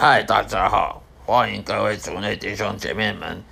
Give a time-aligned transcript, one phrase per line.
[0.00, 3.42] 嗨，大家好，欢迎各位族内弟兄姐妹们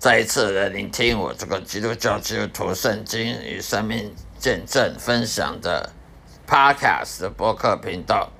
[0.00, 5.92] 再一次来聆听我这个基督教基督徒圣经与生命见证分享的
[6.44, 8.32] Podcast 的播客频道。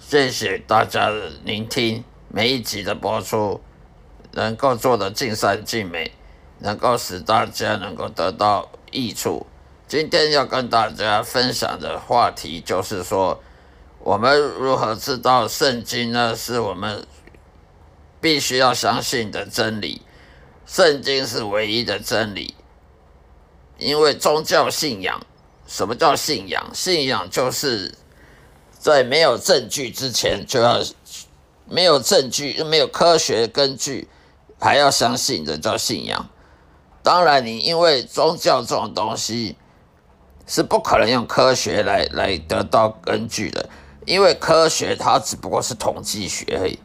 [0.00, 3.60] 谢谢大家的聆听，每一集的播出
[4.32, 6.10] 能够做得尽善尽美，
[6.58, 9.46] 能够使大家能够得到益处。
[9.86, 13.40] 今天要跟大家分享的话题就是说。
[14.06, 16.36] 我们如何知道圣经呢？
[16.36, 17.04] 是我们
[18.20, 20.00] 必须要相信的真理。
[20.64, 22.54] 圣经是唯一的真理，
[23.78, 25.20] 因为宗教信仰，
[25.66, 26.70] 什么叫信仰？
[26.72, 27.98] 信仰就是
[28.78, 30.80] 在没有证据之前就要
[31.68, 34.08] 没有证据，没有科学根据，
[34.60, 36.28] 还要相信的叫信仰。
[37.02, 39.56] 当然，你因为宗教这种东西
[40.46, 43.68] 是不可能用科学来来得到根据的。
[44.06, 46.78] 因为科学它只不过是统计学而已。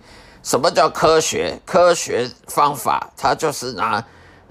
[0.43, 1.61] 什么叫科学？
[1.67, 4.03] 科学方法它就是拿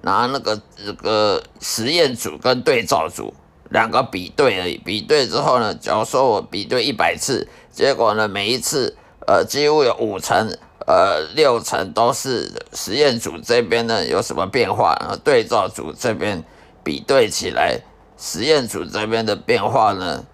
[0.03, 3.35] 拿那个这个实验组跟对照组
[3.71, 4.79] 两个比对而已。
[4.79, 8.97] 比对之后呢，假如说我比对一百次，结果呢每一次
[9.27, 16.45] 呃几乎有五成呃六成都是实验组这边呢有什么变化，然后对照组这边
[16.85, 17.81] 比对起来，
[18.17, 20.25] 实验组这边的变化呢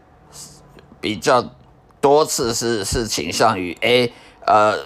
[1.01, 1.43] 比较。
[2.01, 4.13] 多次是是倾向于 A，
[4.47, 4.79] 呃，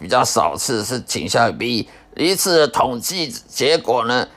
[0.00, 1.88] 比较少次是倾向于 B。
[2.16, 4.28] 一次的统计结果呢，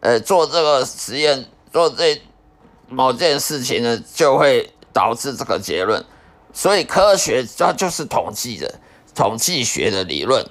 [0.00, 2.20] 呃，做这个实验做这
[2.88, 6.04] 某件事情呢，就会导致这个结论。
[6.52, 8.80] 所以科学它就是统计的，
[9.14, 10.44] 统计学的理论。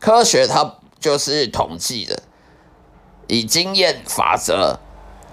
[0.00, 2.22] 科学它就是统计的，
[3.26, 4.78] 以经验法则。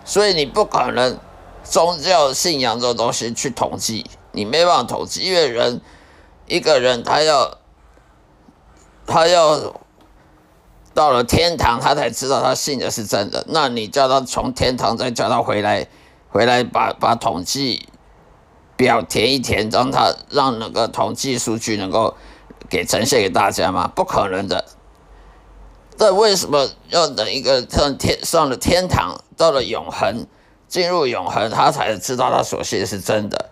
[0.05, 1.19] 所以你不可能
[1.63, 4.05] 宗教信仰这种东西去统计。
[4.35, 5.81] 你没办法统计，因为人
[6.47, 7.57] 一个人他要
[9.07, 9.73] 他要
[10.94, 13.45] 到了天堂，他才知道他信的是真的。
[13.47, 15.88] 那你叫他从天堂再叫他回来，
[16.29, 17.88] 回来把把统计
[18.75, 22.16] 表填一填，让他让那个统计数据能够
[22.69, 23.90] 给呈现给大家吗？
[23.95, 24.66] 不可能的。
[25.97, 30.28] 那为什么要等一个上天上了天堂，到了永恒，
[30.68, 33.50] 进入永恒，他才知道他所信是真的？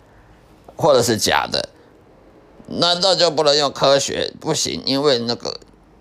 [0.76, 1.68] 或者是假的，
[2.66, 4.32] 难道就不能用科学？
[4.40, 5.58] 不行，因为那个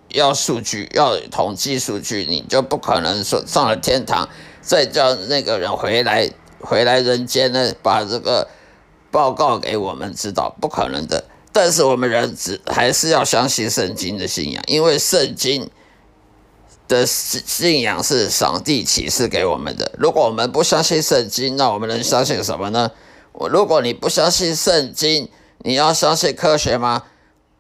[0.10, 4.28] 要数据，要统计数据，你就不可能说上了天堂，
[4.62, 6.30] 再叫那个人回来，
[6.62, 8.48] 回来人间呢，把这个
[9.12, 11.24] 报告给我们知道，不可能的。
[11.52, 15.70] 但是我们人只还是要相信圣经的信仰，因为圣经
[16.88, 19.92] 的信信仰是上帝启示给我们的。
[20.00, 22.90] 如果我们不相信圣经，那我们能相信什么呢？
[23.34, 25.30] 我如果你不相信圣经，
[25.60, 27.04] 你要相信科学吗？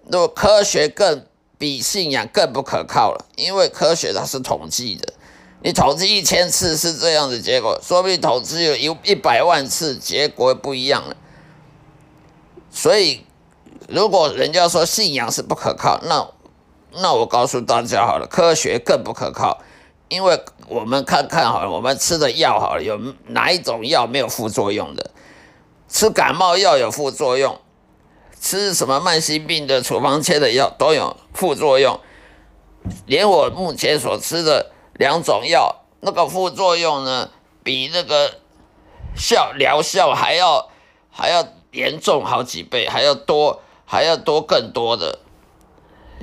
[0.05, 1.25] 如果科学更
[1.57, 5.13] 比信仰更不可靠了，因为科学它是统计的，
[5.61, 11.15] 你统计一千次是这样的结果，说不定统计有一一百万次结果不一样了。
[12.69, 13.25] 所以，
[13.87, 16.27] 如果人家说信仰是不可靠，那
[17.01, 19.61] 那我告诉大家好了，科学更不可靠，
[20.09, 25.11] 因为我们看看好了，我们吃的药好了，有哪一种药没有副作用的？
[25.93, 27.61] 吃感冒药有副作用，
[28.41, 31.99] 吃什么慢性病的处方签的药都有副作用，
[33.05, 37.29] 连我目前所吃的两种药，那个副作用呢，
[37.63, 38.39] 比那个
[39.15, 40.67] 效疗效还要
[41.11, 45.19] 还要严重好几倍，还要多，还要多更多的。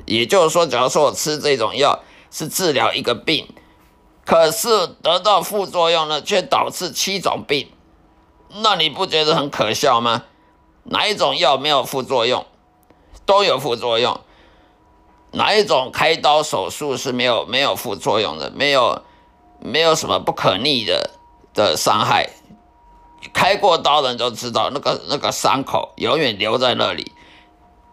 [0.05, 3.47] 也就是说，假如说我吃这种药是治疗一个病，
[4.25, 4.67] 可是
[5.01, 7.71] 得到副作用呢，却导致七种病。
[8.55, 10.23] 那你不觉得很可笑吗？
[10.83, 12.45] 哪一种药没有副作用？
[13.25, 14.19] 都有副作用。
[15.31, 18.51] 哪一种开刀手术是没有没有副作用的？
[18.51, 19.03] 没有，
[19.59, 21.11] 没有什么不可逆的
[21.53, 22.29] 的伤害。
[23.31, 27.11] 开过刀的人都知道，那个那个伤口永远留在那里，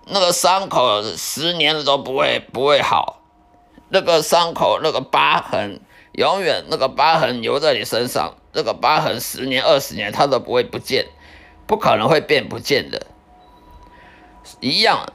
[0.07, 3.21] 那个伤口十年都不会不会好。
[3.91, 5.81] 那个伤口那个疤痕，
[6.13, 8.35] 永远那个疤痕留在你身上。
[8.53, 11.07] 这个疤痕十年、二十年，它都不会不见，
[11.67, 13.07] 不可能会变不见的。
[14.61, 15.13] 一样，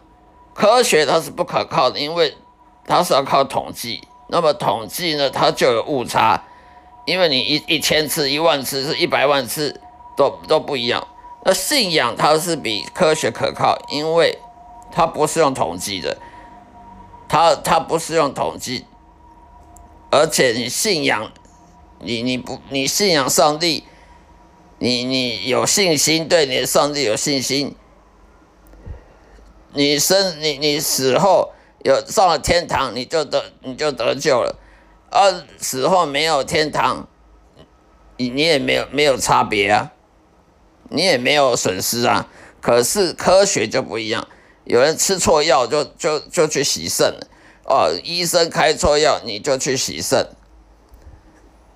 [0.53, 2.37] 科学它是不可靠的，因为
[2.85, 4.07] 它是要靠统计。
[4.27, 6.43] 那么统计呢，它就有误差，
[7.05, 9.81] 因为你一一千次、一万次、是一百万次
[10.15, 11.07] 都都不一样。
[11.43, 14.39] 那信仰它是比科学可靠，因为
[14.91, 16.17] 它不是用统计的，
[17.27, 18.85] 它它不是用统计，
[20.11, 21.31] 而且你信仰。
[22.03, 23.83] 你你不你信仰上帝，
[24.79, 27.75] 你你有信心，对你的上帝有信心，
[29.73, 31.51] 你生你你死后
[31.83, 34.55] 有上了天堂，你就得你就得救了；
[35.09, 37.07] 而死后没有天堂，
[38.17, 39.91] 你你也没有没有差别啊，
[40.89, 42.27] 你也没有损失啊。
[42.61, 44.27] 可是科学就不一样，
[44.63, 47.27] 有人吃错药就就就去洗肾了。
[47.65, 50.27] 哦，医生开错药你就去洗肾，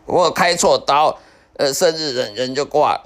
[0.07, 1.19] 我开错刀，
[1.57, 2.99] 呃，甚至人人就挂。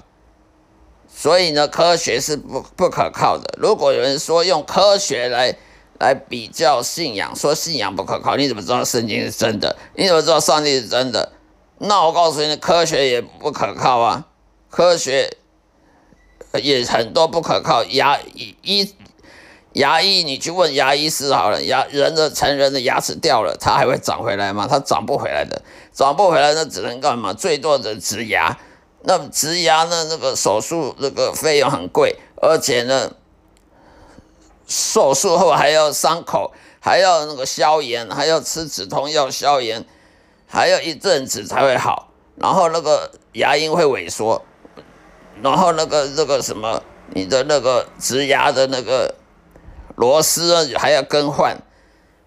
[1.14, 3.54] 所以呢，科学是不不可靠的。
[3.58, 5.54] 如果有人说用科学来
[6.00, 9.76] 来比较信仰，说信仰不可靠，你怎么知道圣经是真的？
[9.94, 11.32] 你怎么知道上帝是真的？
[11.78, 14.26] 那我告诉你，科学也不可靠啊，
[14.70, 15.36] 科学。
[16.62, 18.20] 也很多不可靠，牙
[18.62, 18.94] 医
[19.74, 24.66] 牙医，你去问牙医师好了，牙人的成人的牙齿掉了，它还会长回来吗？
[24.68, 27.32] 它长不回来的，长不回来，那只能干嘛？
[27.32, 28.58] 最多的植牙。
[29.04, 30.06] 那植牙呢？
[30.10, 33.12] 那个手术那个费用很贵，而且呢，
[34.68, 39.84] 手术后还要伤口，还要那个消炎，还要吃止痛药消炎，
[40.46, 42.10] 还要一阵子才会好。
[42.36, 44.44] 然后那个牙龈会萎缩。
[45.42, 46.80] 然后那个那个什么，
[47.14, 49.12] 你的那个植牙的那个
[49.96, 51.62] 螺丝还要更换，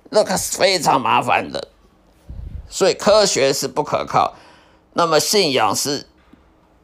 [0.09, 1.69] 那个是非常麻烦的。
[2.69, 4.35] 所以科学是不可靠，
[4.94, 6.07] 那么信仰是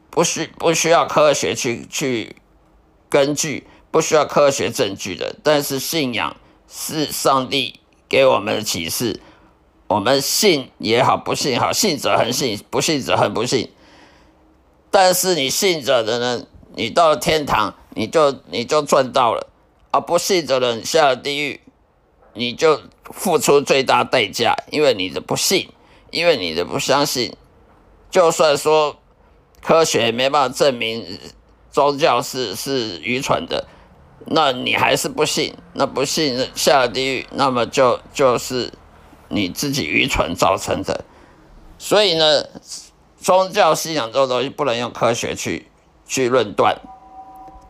[0.09, 2.35] 不需不需要科学去去
[3.09, 5.35] 根据，不需要科学证据的。
[5.43, 6.35] 但是信仰
[6.69, 9.19] 是上帝给我们的启示，
[9.87, 13.71] 我们信也好，不信好，信者恒信，不信者恒不信。
[14.89, 16.45] 但是你信着的呢，
[16.75, 19.47] 你到了天堂，你就你就赚到了；
[19.91, 21.61] 而不信的人下了地狱，
[22.33, 25.69] 你就付出最大代价，因为你的不信，
[26.09, 27.35] 因为你的不相信。
[28.09, 28.97] 就算说
[29.61, 31.19] 科学没办法证明
[31.71, 33.67] 宗教是是愚蠢的，
[34.25, 38.73] 那你还是不信，那不信下了地狱，那么就就是
[39.29, 41.05] 你自己愚蠢造成的。
[41.77, 42.45] 所以呢？
[43.21, 45.67] 宗教信仰这种东西不能用科学去
[46.07, 46.75] 去论断，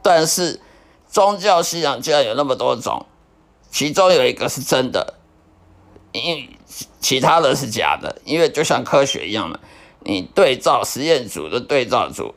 [0.01, 0.62] 但是
[1.11, 3.05] 宗教信仰竟然有那么多种，
[3.69, 5.15] 其中有一个是真的，
[6.13, 6.49] 因
[7.01, 9.59] 其他的是假的，因为就像科学一样嘛，
[9.99, 12.33] 你对照实验组的对照组，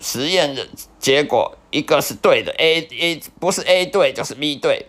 [0.00, 0.66] 实验的
[0.98, 4.86] 结果一个是对的，A A 不是 A 对就是 B 对，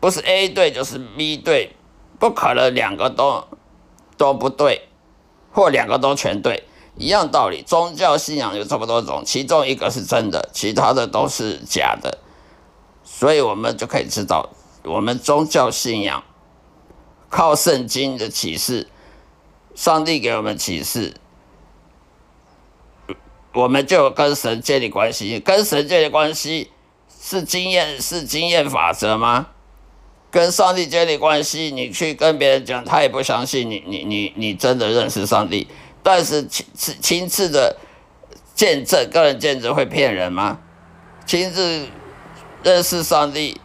[0.00, 1.76] 不是 A 对就是 B 对，
[2.18, 3.44] 不可能两个都
[4.16, 4.88] 都不对，
[5.52, 6.64] 或两个都全对。
[6.96, 12.18] 一样道理，宗教信仰有这么多种，其中一个是真的，其他的都是假的，
[13.20, 14.48] 所以我们就可以知道，
[14.82, 16.24] 我们宗教信仰
[17.28, 18.88] 靠圣经的启示，
[19.74, 21.12] 上帝给我们启示，
[23.52, 26.70] 我们就跟神建立关系，跟神建立关系
[27.20, 29.48] 是经验是经验法则吗？
[30.30, 35.68] 跟上帝建立关系，你去跟别人讲，他也不相信你，你你你真的认识上帝。
[36.02, 37.76] 但是亲自亲自的
[38.54, 40.58] 见证，个人见证会骗人吗？
[41.26, 41.86] 亲自
[42.62, 43.60] 认识上帝，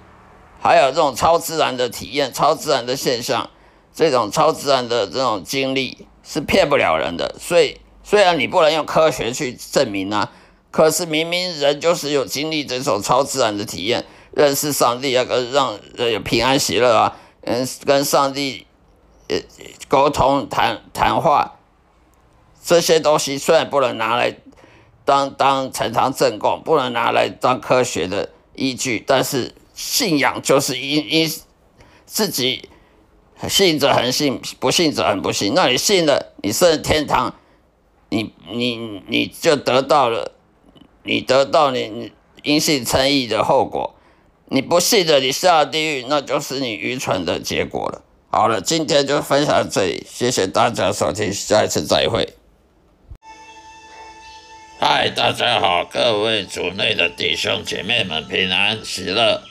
[0.61, 3.49] 还有这种超自然的体验、超自然的现象，
[3.93, 7.35] 这种超自然的这种经历是骗不了人的。
[7.39, 10.31] 所以，虽然你不能用科学去证明啊，
[10.71, 18.65] 可是明明人就是有经历这种超自然的体验，认识上帝，啊，跟让人有平安喜乐啊，嗯，跟上帝
[19.27, 19.37] 呃
[19.87, 21.53] 沟通谈谈话。
[22.63, 24.35] 这些东西虽然不能拿来
[25.03, 31.31] 当当呈堂证供，不能拿来当科学的依据，但是信仰就是因因
[32.05, 32.69] 自己
[33.49, 35.53] 信者恒信，不信者恒不信。
[35.53, 37.35] 那你信了，你上天堂，
[38.09, 40.31] 你你你就得到了，
[41.03, 42.11] 你得到你
[42.43, 43.95] 因信称义的后果。
[44.47, 48.03] 你不信的，你下地狱，那就是你愚蠢的结果了。
[48.29, 52.34] 好了，今天就分享到这里，谢谢大家收听，下一次再会。
[54.87, 59.41] 嗨，大家好，各位组内的弟兄姐妹们，平安喜乐！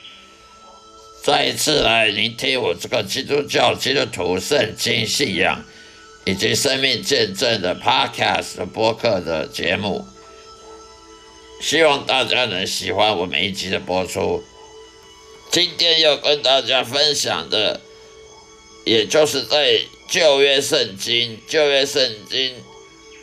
[1.25, 5.65] 再一次来聆听我这个基督教基督徒圣经信仰
[6.25, 10.07] 以及生命见证的 Podcast 播客的节目，
[11.61, 14.45] 希望大家能喜欢我每一集的播出。
[15.51, 17.81] 今天要跟大家分享的，
[18.85, 22.55] 也就是在旧约圣经、旧约圣经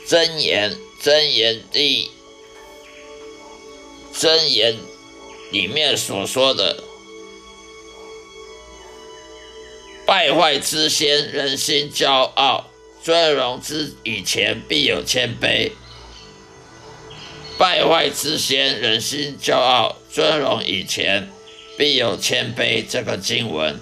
[0.05, 0.75] 箴言。
[1.01, 2.11] 真言第
[4.13, 4.77] 真言
[5.51, 6.83] 里面所说的，
[10.05, 12.65] 败坏之先，人心骄傲；
[13.03, 15.71] 尊荣之以前，必有谦卑。
[17.57, 21.31] 败坏之先，人心骄傲；尊荣以前，
[21.79, 22.85] 必有谦卑。
[22.87, 23.79] 这个经文，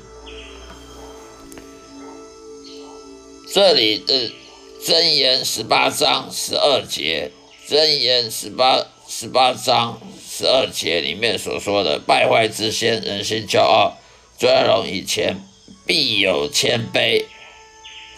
[3.54, 4.32] 这里的
[4.82, 7.32] 真言十八章十二节，
[7.68, 13.98] 真言十八十八章十二节里面所说的败坏之先，人心骄傲，
[14.38, 15.44] 尊荣以前
[15.86, 17.26] 必有谦卑。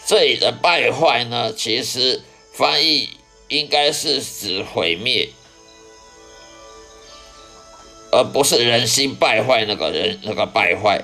[0.06, 3.10] 这里的败坏呢，其实翻译
[3.48, 5.30] 应该是指毁灭。
[8.12, 11.02] 而不是人心败坏，那个人那个败坏，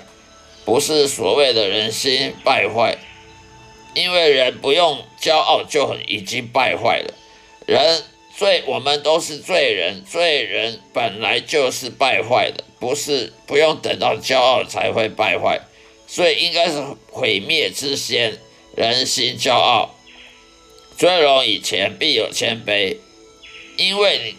[0.65, 2.99] 不是所谓的人心败坏，
[3.95, 7.15] 因为人不用骄傲就很已经败坏了。
[7.67, 8.03] 人
[8.37, 15.61] 罪，我们都是罪人，罪人本来就是败坏的，不是不用等到骄傲才会败坏，
[16.07, 18.39] 所以应该是毁灭之先，
[18.77, 19.95] 人心骄傲，
[20.97, 22.99] 尊荣以前必有谦卑，
[23.77, 24.35] 因为你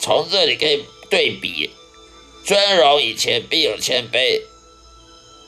[0.00, 1.70] 从这里可以对比。
[2.44, 4.40] 尊荣以前必有谦卑，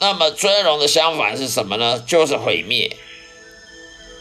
[0.00, 2.02] 那么尊荣的相反是什么呢？
[2.06, 2.96] 就是毁灭。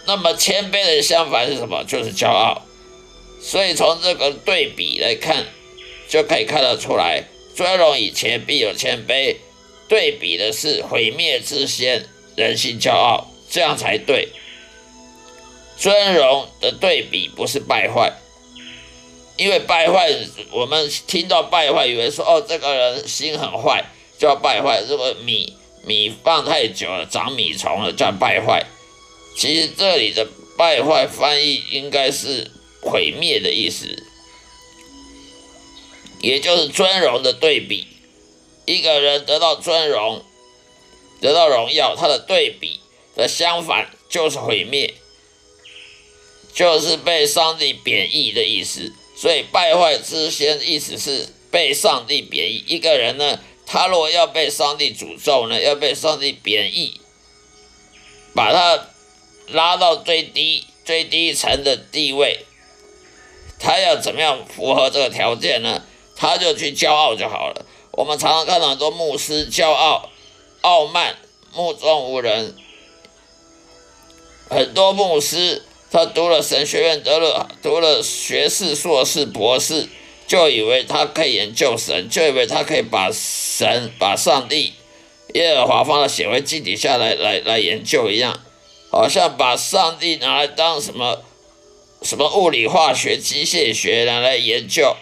[0.07, 1.83] 那么谦卑的相反是什么？
[1.83, 2.63] 就是骄傲。
[3.39, 5.45] 所以从这个对比来看，
[6.09, 9.35] 就可以看得出来，尊荣以前必有谦卑，
[9.87, 14.29] 对比的是毁灭之先，人性骄傲，这样才对。
[15.77, 18.13] 尊荣的对比不是败坏。
[19.37, 20.11] 因为败坏，
[20.49, 23.85] 我们听到败坏，以为说哦，这个人心很坏，
[24.17, 24.81] 叫败坏。
[24.89, 25.53] 如果米
[25.85, 28.65] 米放太久了，长米虫了，叫败坏。
[29.37, 30.27] 其实这里的
[30.57, 32.49] 败坏翻译应该是
[32.81, 34.03] 毁灭的意思，
[36.21, 37.85] 也就是尊荣的对比。
[38.65, 40.25] 一个人得到尊荣，
[41.21, 42.79] 得到荣耀，他的对比
[43.15, 44.95] 的相反就是毁灭，
[46.53, 48.91] 就是被上帝贬义的意思。
[49.15, 52.63] 所以败坏之先，意思是被上帝贬义。
[52.67, 56.99] 一个人呢，他如果要被上帝诅咒呢，要被上帝贬义，
[58.35, 58.89] 把他
[59.47, 62.45] 拉到最低、最低层的地位，
[63.59, 65.83] 他要怎么样符合这个条件呢？
[66.15, 67.65] 他就去骄傲就好了。
[67.91, 70.09] 我们常常看到很多牧师骄傲、
[70.61, 71.15] 傲慢、
[71.53, 72.55] 目中无人，
[74.49, 75.63] 很多牧师。
[75.89, 79.87] 他读了神学院，得了读了学士、硕士、博士，
[80.27, 84.73] 就以为他可以研究神，就以为他可以把神、把上帝、
[85.33, 88.43] 耶和华放到显微镜底下来来来研究一样，
[88.89, 91.23] 好像把上帝拿来当什么
[92.01, 94.95] 什么物理、化学、机械学拿来研究。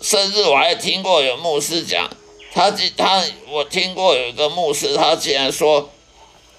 [0.00, 2.10] 甚至我还听过有牧师讲，
[2.52, 5.90] 他他我听过有一个牧师，他竟然说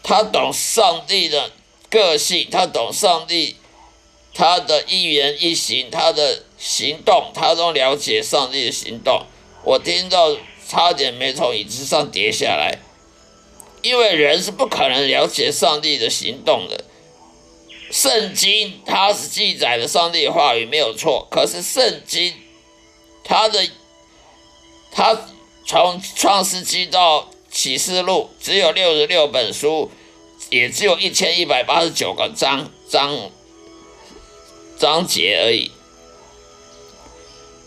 [0.03, 1.51] 他懂上帝的。
[1.89, 3.55] 个性，他懂上帝，
[4.33, 9.25] 他的一言一行，他的行动，他都了解上帝的行动。
[9.63, 10.35] 我听到
[10.67, 12.77] 差点没从椅子上跌下来，
[13.87, 16.83] 因为人是不可能了解上帝的行动的。
[17.91, 22.33] 圣经它是记载的上帝话语没有错，可是圣经
[23.23, 23.67] 它的
[24.91, 25.17] 它
[25.65, 29.89] 从创世纪到启示录只有六十六本书。
[30.49, 33.31] 也只有一千一百八十九个章章
[34.77, 35.71] 章节而已，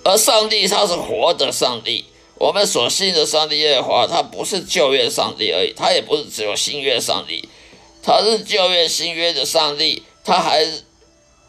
[0.04, 2.06] 而上帝他是活的上帝，
[2.40, 7.46] 我们所信的上帝耶和华，他不是旧约上帝而已，他也不是只有新约上帝，
[8.02, 10.66] 他是旧约新约的上帝，他还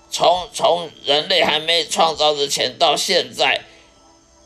[0.10, 3.62] 从从人类还没创造之前到现在，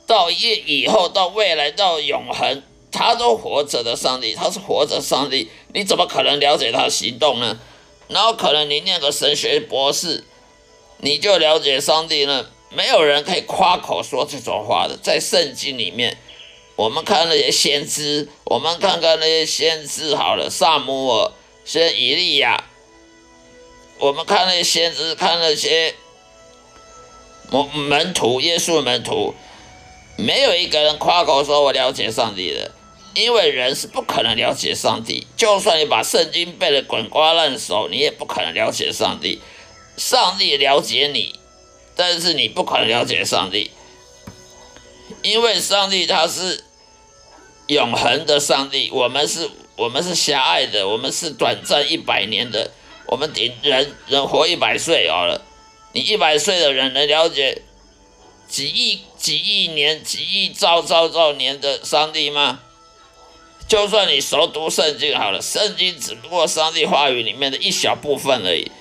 [0.06, 2.62] 到以以后到未来到永恒。
[2.92, 7.60] 他都活着的上帝，他是活着上帝，你怎么可能了解他的行动呢？
[8.08, 10.24] 然后可能你念个神学博士，
[11.00, 12.46] 你就了解上帝呢？
[12.70, 14.98] 没有人可以夸口说这种话的。
[15.02, 16.18] 在圣经里面，
[16.75, 21.32] 我们看那些先知，我们看看那些先知好了，萨姆尔、
[21.63, 22.63] 先以利亚，
[24.00, 25.96] 我们看那些先知，看那些
[27.51, 29.34] 门门徒，耶稣门徒，
[30.17, 32.72] 没有一个人夸口说我了解上帝的。
[33.13, 39.39] 因为人是不可能了解上帝，就算你把圣经背得滚瓜烂熟，你也不可能了解上帝。
[39.96, 41.39] 上帝了解你，
[41.96, 43.72] 但是你不可能了解上帝，
[45.25, 46.63] 因为上帝他是
[47.65, 52.70] 永恒的上帝，我们是，我们是狭隘的，我们是短暂一百年的，
[53.08, 55.41] 我们顶人人活一百岁好了，
[55.94, 57.63] 你一百岁的人能了解
[58.48, 62.60] 几亿几亿年几亿兆兆兆年的上帝吗？
[63.67, 68.72] 就算你熟读圣经好了，圣经只不过上帝话语里面的一小部分而已。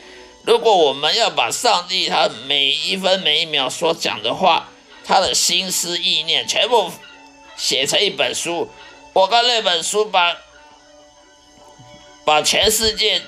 [0.43, 4.69] 如果我们要把上帝他每一分每一秒所讲的话，
[5.05, 6.91] 他的心思意念全部
[7.57, 8.69] 写成一本书。
[9.13, 10.37] 我看那本书把
[12.25, 13.23] 把全世界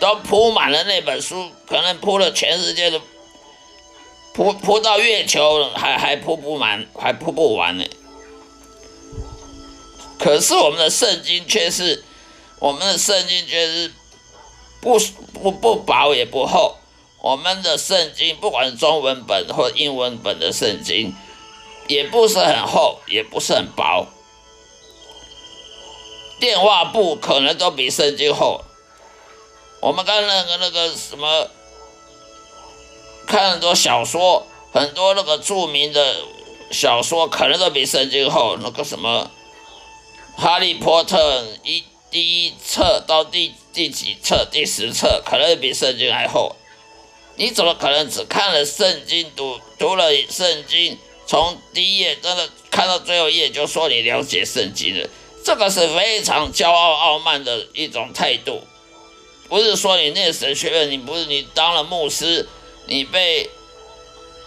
[0.00, 3.00] 都铺满了，那本书可能铺了全世界的，
[4.34, 7.84] 铺铺到月球还还铺不满，还铺不完呢。
[10.18, 12.02] 可是我们的圣经却是，
[12.58, 13.92] 我们的圣经却是
[14.80, 14.98] 不
[15.32, 16.76] 不不薄也不厚。
[17.20, 21.14] 我们的圣经不管是中文本或英文本的圣经，
[21.88, 24.06] 也不是很厚，也不是很薄。
[26.38, 28.62] 电话簿可能都比圣经厚。
[29.80, 31.48] 我们看那个那个什么，
[33.26, 36.16] 看很多小说，很多那个著名的
[36.70, 38.56] 小说，可能都比圣经厚。
[38.60, 39.30] 那个什么。
[40.36, 41.82] 哈利波特一
[42.12, 44.46] 第一册到第第几册？
[44.48, 46.54] 第十册可能比圣经还厚。
[47.38, 55.08] 你怎么可能只看了圣经，读读了圣经，从第一页真的看到最后一页就说你了解圣经了？
[55.44, 58.60] 这个是非常骄傲傲慢的一种态度。
[59.48, 62.46] 不是说你念神学院，你不是你当了牧师，
[62.86, 63.48] 你被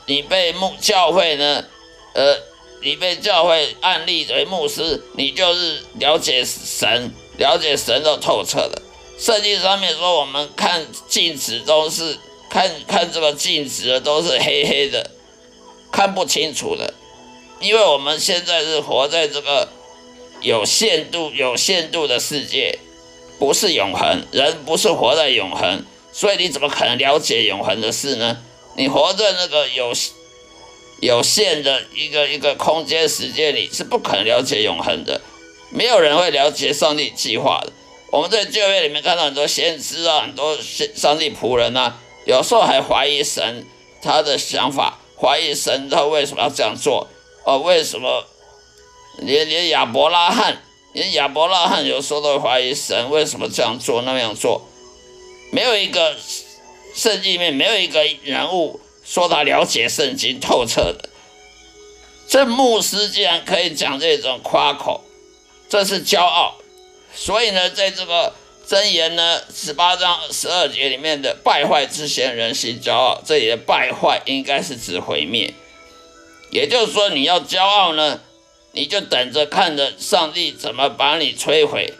[0.05, 1.65] 你被牧教会呢？
[2.13, 2.37] 呃。
[2.83, 8.81] 你被教会案例为牧师，你就是了解神，了解神都透彻的。
[9.19, 12.17] 圣经上面说，我们看镜子都是
[12.51, 15.09] 看看这个镜子的都是黑黑的，
[15.91, 16.93] 看不清楚的。
[17.61, 19.69] 因为我们现在是活在这个
[20.41, 22.77] 有限度、有限度的世界，
[23.39, 24.23] 不是永恒。
[24.31, 28.43] 人不是活在永恒，所以你怎么可能了解永恒的事呢？
[28.75, 29.93] 你活在那个有。
[31.01, 35.19] 有限的一个一个空间时间里是不可能了解永恒的，
[35.71, 37.73] 没有人会了解上帝计划的。
[38.11, 40.55] 我们在旧约里面看到很多先知啊，很多
[40.93, 43.65] 上帝仆人啊，有时候还怀疑神
[44.01, 47.07] 他的想法，怀疑神他为什么要这样做？
[47.45, 48.25] 哦，为什么
[49.17, 50.61] 连连亚伯拉罕，
[50.93, 54.67] 连亚伯拉罕有时候都怀疑神为什么这样做那样做？
[55.51, 56.15] 没有一个
[56.95, 58.79] 圣经里面没有一个人物。
[59.03, 61.09] 说他了解圣经透彻的，
[62.29, 65.03] 这牧师竟然可以讲这种夸口，
[65.67, 66.55] 这是骄傲。
[67.13, 68.33] 所以呢，在这个
[68.67, 75.53] 箴言呢十八章十二节里面的败坏之贤人心骄傲，这里的败坏应该是指毁灭。
[76.51, 78.21] 也就是说，你要骄傲呢，
[78.71, 81.93] 你就等着看着上帝怎么把你摧毁，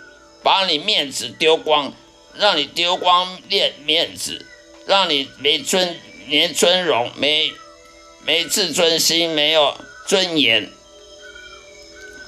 [0.44, 1.94] 把你面子丢光，
[2.38, 4.46] 让你丢光面面子，
[4.86, 5.98] 让你没尊。
[6.28, 7.52] 连尊荣没
[8.24, 9.76] 没自尊心，没有
[10.08, 10.72] 尊严，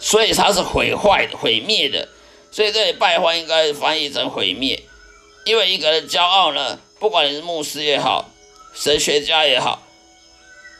[0.01, 2.09] 所以他是毁坏、毁灭的。
[2.53, 4.83] 所以这里败坏应该翻译成毁灭，
[5.43, 8.29] 因为一个人骄傲呢，不管你是牧师也好，
[8.75, 9.81] 神学家也好，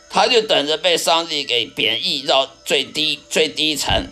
[0.10, 4.06] 他就等着被上帝给贬义到最低、最低层，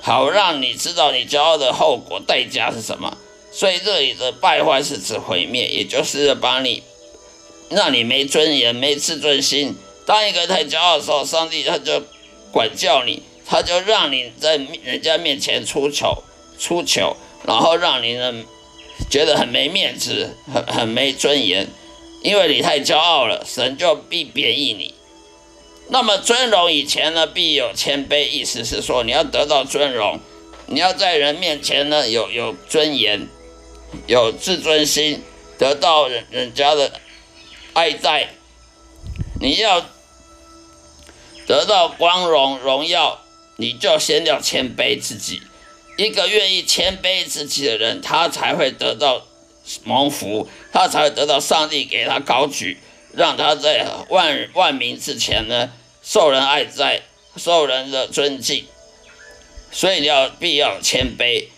[0.00, 3.18] 好让你知道你骄傲的后果代价是什么。
[3.50, 6.84] 所以这里的败坏是指毁灭，也就是把你。
[7.70, 9.74] 让你没尊严、没自尊心。
[10.06, 12.02] 当一个人太骄傲的时候，上帝他就
[12.52, 16.22] 管教你，他就让你在人家面前出糗、
[16.58, 18.44] 出糗，然后让你呢
[19.10, 21.68] 觉得很没面子、很很没尊严，
[22.22, 24.94] 因为你太骄傲了，神就必贬义你。
[25.88, 30.20] 那么尊荣以前呢，必有谦卑，意思是说你要得到尊荣，
[30.66, 33.28] 你要在人面前呢有有尊严、
[34.06, 35.22] 有自尊心，
[35.58, 36.92] 得到人人家的。
[37.76, 38.28] 爱戴，
[39.40, 39.84] 你要
[41.44, 43.18] 得到光荣荣耀，
[43.56, 45.42] 你就先要谦卑自己。
[45.96, 49.26] 一个愿意谦卑自己的人，他才会得到
[49.84, 52.78] 蒙福，他才会得到上帝给他高举，
[53.12, 55.70] 让他在万万民之前呢
[56.02, 57.02] 受人爱在，
[57.36, 58.64] 受人的尊敬。
[59.70, 61.48] 所以你要必要谦卑。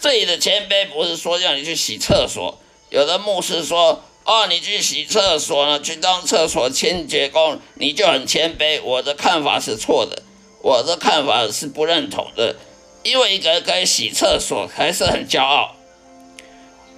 [0.00, 4.04] 这里的谦卑不是说让你去洗厕所，有的牧师说。
[4.22, 5.80] 哦，你去洗厕所呢？
[5.80, 8.80] 去当厕所清洁工，你就很谦卑。
[8.80, 10.22] 我的看法是错的，
[10.62, 12.54] 我的看法是不认同的。
[13.02, 15.74] 因为一个人可以洗厕所，还是很骄傲。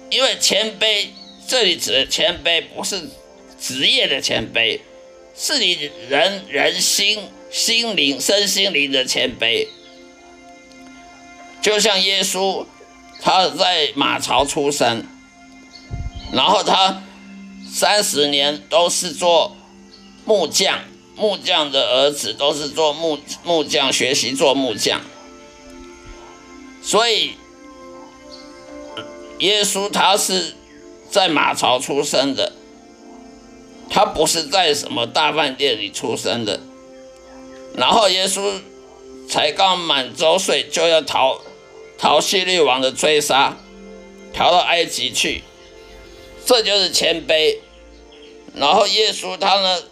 [0.09, 1.07] 因为谦卑，
[1.47, 3.09] 这里指的谦卑不是
[3.59, 4.79] 职业的谦卑，
[5.35, 9.67] 是你人人心、心灵、身心灵的谦卑。
[11.61, 12.65] 就像耶稣，
[13.21, 15.05] 他在马槽出生，
[16.31, 17.03] 然后他。
[17.75, 19.57] 三十年都是做
[20.25, 20.81] 木匠，
[21.15, 25.01] 木匠的儿子都是做木木匠，学习做木匠。
[26.83, 27.31] 所以
[29.39, 30.53] 耶稣他是
[31.09, 32.51] 在马槽出生的，
[33.89, 36.59] 他不是在什么大饭店里出生的。
[37.75, 38.59] 然后耶稣
[39.27, 41.39] 才刚满周岁就要逃
[41.97, 43.57] 逃希律王的追杀，
[44.33, 45.43] 逃到埃及去，
[46.45, 47.57] 这就是谦卑。
[48.53, 49.83] 然后耶稣他呢，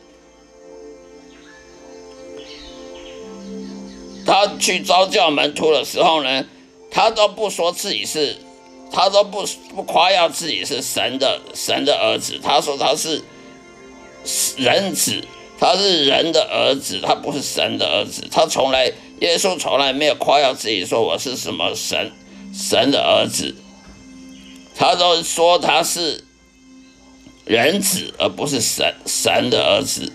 [4.25, 6.45] 他去招教门徒的时候呢，
[6.91, 8.37] 他都不说自己是，
[8.91, 13.23] 他都不不夸耀自己是神的神的儿子，他说他是
[14.57, 15.25] 人子。
[15.63, 18.27] 他是人的儿子，他不是神的儿子。
[18.31, 22.11] 他从来，耶稣从来没有夸耀自己说我是什么神
[22.51, 23.55] 神的儿子，
[24.75, 26.23] 他都说他是
[27.45, 30.11] 人子，而不是神神的儿子。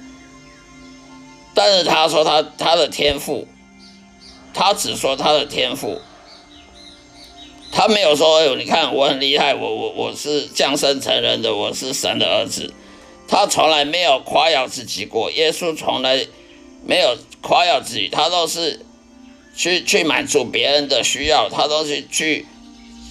[1.55, 3.47] 但是他说他他的天赋，
[4.53, 6.01] 他只说他的天赋，
[7.73, 12.73] 他没有说，你看我很厉害，我我我是降生成人的，我是神的儿子。
[13.29, 16.27] 他从来没有夸耀自己过，耶稣从来
[16.87, 18.81] 没有夸耀自己，他都是
[19.57, 22.47] 去去满足别人的需要，他都是去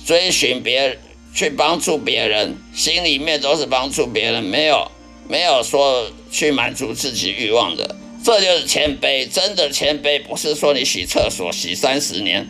[0.05, 0.97] 追寻别人，
[1.33, 4.89] 去帮助别人，心里面都是帮助别人，没有
[5.27, 9.29] 没有说去满足自己欲望的，这就是谦卑。
[9.29, 12.47] 真的谦卑不是说你洗厕所洗三十年，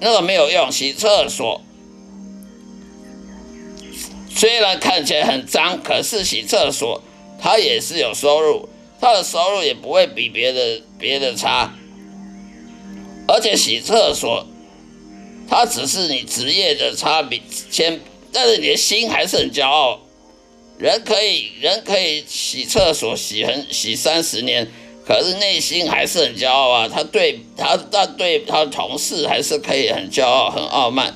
[0.00, 1.62] 那个没有用，洗厕所。
[4.34, 7.02] 虽然看起来很脏，可是洗厕所
[7.38, 8.68] 他也是有收入，
[9.00, 11.74] 他的收入也不会比别的别的差。
[13.28, 14.46] 而且洗厕所，
[15.48, 18.00] 他只是你职业的差别，先，
[18.32, 20.00] 但是你的心还是很骄傲。
[20.78, 24.70] 人可以人可以洗厕所洗很洗三十年，
[25.06, 26.88] 可是内心还是很骄傲啊。
[26.88, 31.14] 他对他他对他同事还是可以很骄傲很傲慢。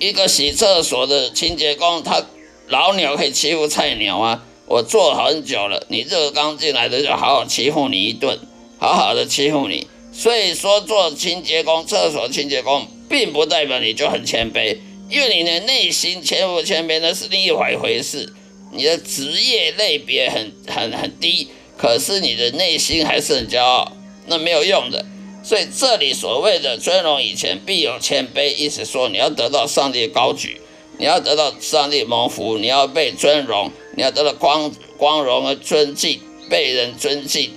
[0.00, 2.24] 一个洗厕所的清洁工，他
[2.68, 4.44] 老鸟可以欺负菜鸟啊！
[4.66, 8.38] 我做很久了，你这个刚进来的就好好欺负你一顿，
[8.78, 9.88] 好好的欺负你。
[10.12, 14.78] 所以说，做清洁工、厕所清洁工，并不代表你就很谦卑，
[15.10, 18.32] 因为你的内心谦不谦卑那是另一回回事。
[18.72, 21.48] 你的职业类别很很很低，
[21.80, 25.06] 可是你的内心还是很骄傲，那没有用的。
[25.42, 30.60] 所以这里所谓的尊荣以前必有谦卑，意思说你要得到上帝的高举，
[30.98, 37.52] 你要得到上帝蒙福，你要被尊荣，你要得到光光荣和尊敬，被人尊敬，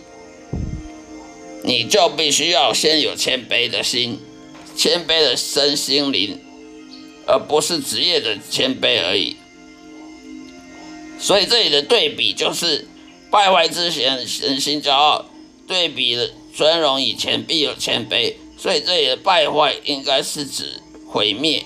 [1.66, 4.22] 你就必须要先有谦卑的心，
[4.78, 6.40] 谦卑的身心灵，
[7.28, 9.36] 而不是职业的谦卑而已。
[11.20, 12.88] 所以这里的对比就是
[13.34, 15.26] 败坏之前人心骄傲，
[15.68, 16.16] 对比。
[16.56, 21.66] 尊荣以前必有谦卑，所以这里的败坏应该是指毁灭，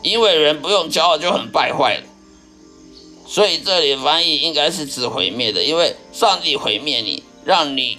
[0.00, 2.04] 因为人不用骄傲就很败坏了，
[3.26, 7.98] 所以这里翻译应该是指毁灭的，因为上帝毁灭你，让你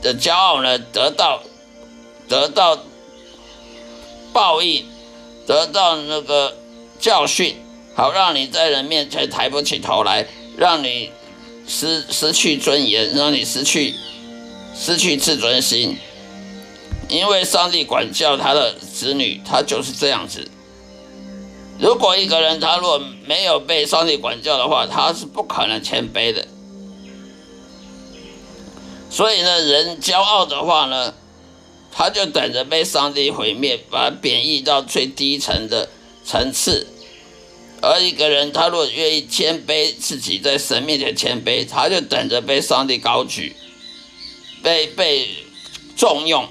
[0.00, 1.42] 的骄傲呢得到
[2.28, 2.78] 得到
[4.32, 4.86] 报应，
[5.44, 6.56] 得到那个
[7.00, 7.56] 教训，
[7.96, 11.10] 好让你在人面前抬不起头来，让你
[11.70, 13.94] 失失去尊严，让你失去。
[14.72, 15.98] 失去自尊心，
[17.08, 20.48] 因为上帝管教他的子女，他就是这样子。
[21.78, 26.46] 如果一个人他若没有被上帝管教的话，他是不可能谦卑的。
[29.10, 31.12] 所以呢，人骄傲的话呢，
[31.92, 35.90] 他就等着被上帝毁灭，把贬义到最低层的
[36.24, 36.86] 层次。
[37.82, 43.54] 而一个人他若愿意谦卑自己，在神面前谦卑，他就等着被上帝高举。
[44.62, 45.26] 被被
[45.96, 46.46] 重用，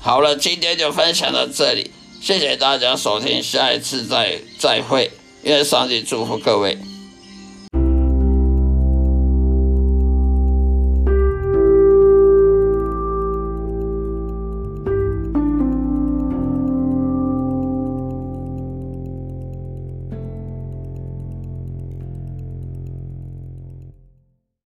[0.00, 1.90] 好了，今天就分享到这里，
[2.22, 5.10] 谢谢大家收听，下一次再再会，
[5.42, 6.78] 愿上帝祝福各位。